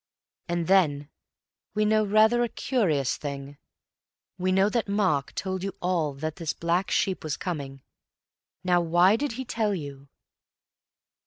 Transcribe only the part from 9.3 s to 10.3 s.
he tell you?"